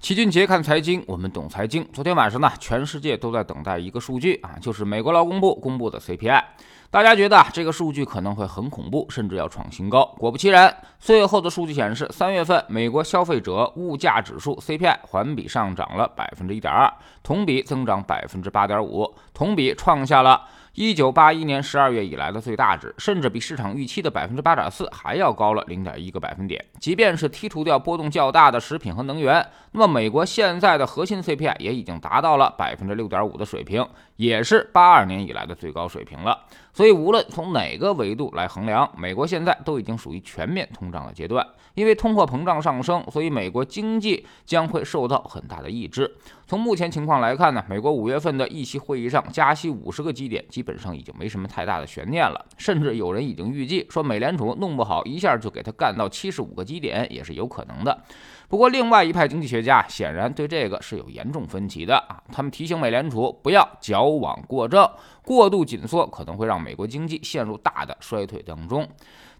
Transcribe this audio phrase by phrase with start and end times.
[0.00, 1.86] 齐俊杰看财经，我们懂财经。
[1.92, 6.40] 昨天晚上呢，全世界都在等待一个数据啊，就是美国劳工部公布的 CPI。
[6.88, 10.06] 大家觉得这个数据可能会很恐怖，甚至要创新高。
[10.16, 16.90] 果不其然，最后的数据显示，三月份美国消费者物价指数 CPI 环比上涨了百分之一点二，
[17.24, 20.42] 同比增长百分之八点五，同比创下了。
[20.80, 26.64] 一九八一年十二月以来的最大值，甚至比市场预期的百分之八点四还要高了零点一个百分点。
[26.78, 33.84] 即便是剔除掉波动较大的食品和能源，那么美国现在的核心 CPI 也已经达到了百分之六点五的水平，
[34.18, 36.44] 也是八二年以来的最高水平了。
[36.72, 41.44] 所以，无论从哪个维度来衡量，美国现在都已经属于全面通胀的阶段。
[41.74, 46.12] 因为通货膨胀上升，所以美国经济将会受到很大的抑制。
[46.46, 52.44] 从目前情况来看呢，美国五月份的议息会议上加息五十个基点，基本上已经没什么太大的悬念了。
[52.56, 58.02] 甚至有人已经预计说，美联储弄不好一下就给它干到七十五个基点也是有可能的。
[58.48, 62.22] 不过，另外一派经济学家显然对这个是有严重分歧的啊。
[62.32, 64.90] 他们提醒美联储不要矫枉过正，
[65.22, 68.88] 过度紧缩可能会让美国经济陷入大的衰退当中。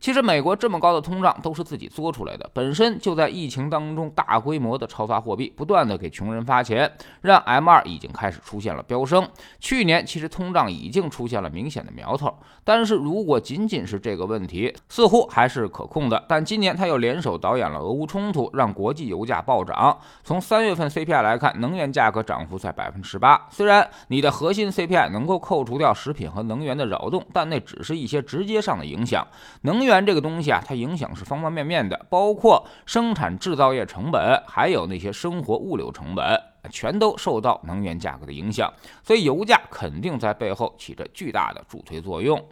[0.01, 6.91] 其实，美国这么高的通胀都是自己作出来的，本身就在疫情当中大规模的超发货币，不断的给穷人发钱，
[7.23, 9.29] 让 M 二已经开始出现了飙升。
[9.59, 12.33] 去年其实通胀已经出现了明显的苗头，
[12.63, 16.25] 但是如果仅仅是这个问题，似乎还是可控的。
[16.29, 19.99] 但今年他又联手导演了俄乌冲突，让国际油价暴涨。
[20.23, 23.49] 从三月份 CPI 来看，能源价格涨幅在百分之十八。
[23.51, 29.27] 虽然你的核心 CPI 能够扣除掉食品和能源的扰动，但那只是一些直接上的影响。
[29.63, 38.73] 能源源这个东西啊，它影响是方方面面的，包括生产制造业成本，还有那些生活物流成本，全都受到能源价格的影响。
[39.03, 42.43] 所以油价肯定在背后起着巨大的助推作用。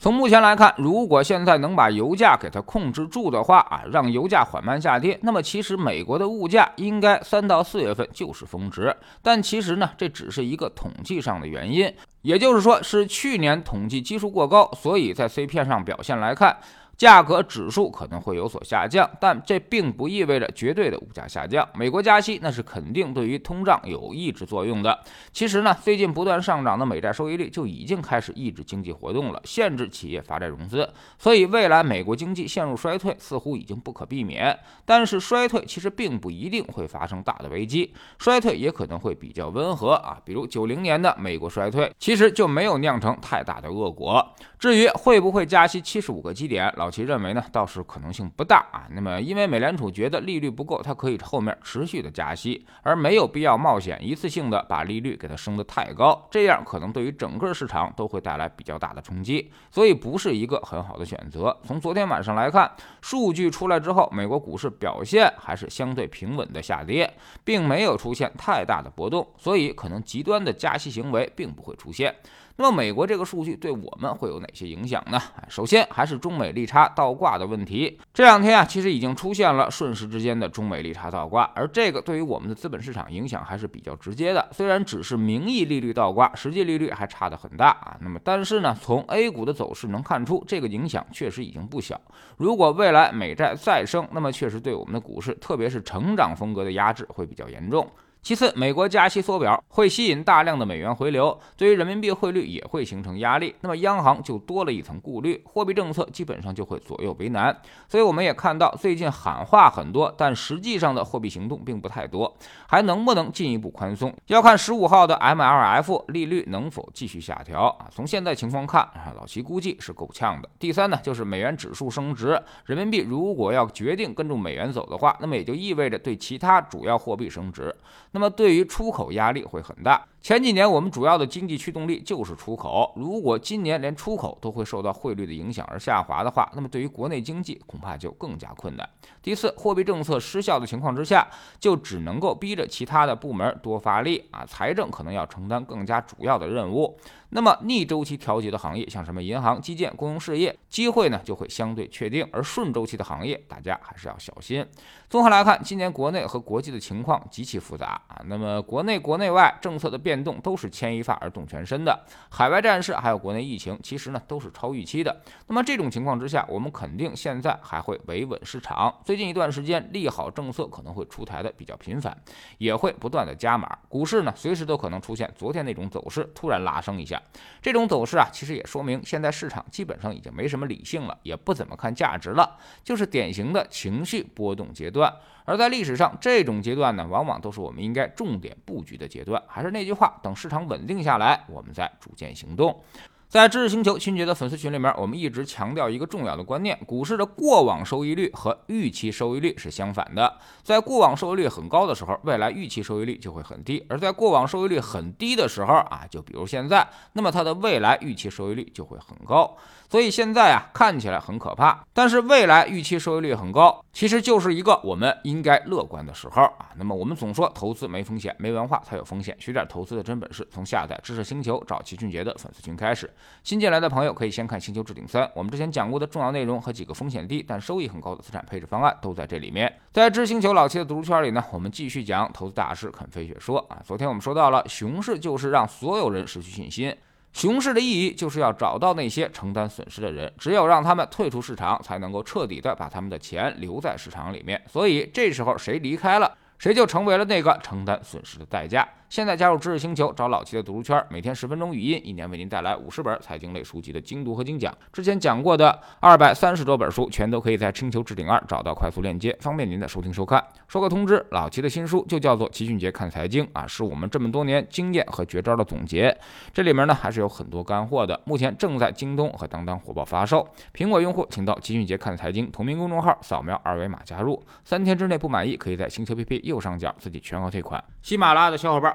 [0.00, 8.94] 从目前来看，如果现在能把油价给它控制住的话啊，让油价缓慢下跌，那么其实美国的物价应该三到四月份就是峰值。
[9.20, 16.56] 但其实呢，这只是一个统计上的原因，也就是说是去年统计基数过高，所以在 CPI 上表现来看。
[16.98, 21.66] 价格指数可能会有所下降，但这并不意味着绝对的物价下降。
[21.72, 24.98] 美国加息那是肯定对于通胀有抑制作用的。
[25.32, 30.92] 其实呢，最近不断上涨的美债收益率就已经开始抑制经济活动了，限制企业发债融资。
[31.20, 34.58] 所以未来美国经济陷入衰退似乎已经不可避免。
[34.84, 40.18] 但是衰退其实并不一定会发生大的危机，衰退也可能会比较温和啊。
[40.24, 44.34] 比如九零年的美国衰退，其实就没有酿成太大的恶果。
[44.58, 46.87] 至于会不会加息七十五个基点，老。
[46.90, 48.86] 其认为呢，倒是可能性不大啊。
[48.90, 61.56] 那么，因为美联储觉得利率不够，它可以后面持续的加息，而没有必要冒险一次性的把利率给它升得太高，这样可能对于整个市场都会带来比较大的冲击，所以不是一个很好的选择。
[61.64, 67.12] 从昨天晚上来看，数据出来之后，美国股市表现还是相对平稳的下跌，
[67.44, 72.14] 并没有出现太大的波动，所以可能极端的加息行为并不会出现。
[72.60, 75.22] 那么美国这个数据对我们会有哪些影响呢？
[75.48, 78.00] 首先还是中美利差倒挂的问题。
[78.12, 84.48] 这两天啊，其实已经出现了瞬时之间的中美利差倒挂，而这个对于我们的资本市场影响还是比较直接的。
[84.50, 87.96] 虽然只是名义利率倒挂，实际利率还差得很大啊。
[88.00, 92.00] 那么但是呢，从 A 股的走势能看出，这个影响确实已经不小。
[92.38, 97.88] 如果未来美债再升，那么确实对我们的股市，特别是成长风格的压制会比较严重。
[98.28, 103.54] 其次，美国加息缩表会吸引大量的美元回流，对于人民币汇率也会形成压力。
[103.62, 107.58] 那么央行就多了一层顾虑，货币政策基本上就会左右为难。
[107.88, 112.36] 所以我们也看到，最近喊话很多，但实际上的货币行动并不太多。
[112.66, 117.86] 还能不能进一步宽松，要看十五号的 MLF 利率能否继续下调啊。
[117.90, 120.50] 从现在情况看啊，老齐估计是够呛的。
[120.58, 127.74] 第三呢，就是美元指数升值，人民币如果要决定跟着美元走的话，那么也就意味着对其他主要货币升值。
[128.10, 130.04] 那那么对于出口压力会很大。
[130.28, 138.86] 前几年我们主要的经济驱动力就是出口，如果今年连出口都会受到汇率的影响而下滑的话，那么对于国内经济恐怕就更加困难。
[139.22, 141.26] 第四，货币政策失效的情况之下，
[141.58, 146.98] 就只能够逼着其他的部门多发力啊，财政可能要承担更加主要的任务。
[147.30, 154.66] 那么逆周期调节的行业，像什么银行、基建、公用事业，机会呢就会相对确定；而顺周期的行业，大家还是要小心。
[155.10, 158.20] 综合来看，今年国内和国际的情况极其复杂啊。
[158.26, 165.20] 那么国内国内外政策的变动都是牵一发而动全身的，海外战事还有国内疫情，其实呢都是超预期的。
[165.46, 168.94] 那么这种情况之下，我们肯定现在还会维稳市场。
[169.04, 172.16] 最近一段时间，利好政策可能会出台的比较频繁，
[172.58, 173.78] 也会不断的加码。
[173.88, 177.20] 股市呢，随时都可能出现昨天那种走势，突然拉升一下。
[177.60, 185.12] 这种走势啊，其实也说明现在市场基本上已经没什么理性了，也不怎么看价值了，就是典型的情绪波动阶段。
[185.44, 189.42] 而在历史上，这种阶段呢，往往都是我们应该重点布局的阶段。
[189.46, 192.84] 还是那句，等市场稳定下来，我们再逐渐行动。
[193.28, 200.38] 在知识星球清洁的粉丝群里面，我们一直强调一个重要的观念：股市的过往收益率和预期收益率是相反的。
[200.62, 209.54] 在过往收益率很高的时候，未来预期收益率就会很低；而在过往收益率很低的时候啊，就比如现在，那么它的未来预期收益率就会很高。
[209.90, 216.70] 所以现在啊，看起来很可怕，但是未来预期收益率很高，其实就是一个我们应该乐观的时候啊。
[216.76, 219.36] 那么我们总说投资没风险，没文化才有风险。
[219.38, 223.10] 学点投资的真本事，从下载知识星球找齐俊杰的粉丝群开始。
[223.42, 229.72] 新进来的朋友可以先看《星球置顶三》，我们之前讲过的重要内容和几个风险低但收益很高的资产配置方案都在这里面。
[229.92, 233.78] 在知星球老七的读书圈里呢，我们继续讲投资大师肯飞雪说啊。
[233.84, 236.94] 昨天我们说到了，熊市就是让所有人失去信心。
[237.32, 244.60] 熊市的意义就是要找到那些承担损失的人，只有让他们退出市场，才能够彻底的把他们的钱留在市场里面。
[244.66, 248.88] 所以这时候谁离开了，谁就成为了那个承担损失的代价。
[249.08, 254.76] 现在加入知识星球，找老齐的读书圈，每天十分钟语音，一年为您带来五十本财经类书籍的精读和精讲。
[254.92, 260.44] 之前讲过的二百三十多本书，全都可以在星球置顶二找到快速链接，方便您的收听收看。
[260.66, 266.14] 说个通知，老齐的新书就叫做《齐俊杰看财经》啊，是我们这么多年经验和绝招的总结。
[266.52, 270.46] 这里面呢还是有很多干货的，目前正在京东和当当火爆发售。
[270.74, 277.82] 苹果用户请到齐俊杰看财经同名公众号，扫描二维码加入，三天之内不满意，可以在星球 P P 右上角自己全额退款。
[278.02, 278.94] 喜马拉雅的小伙伴。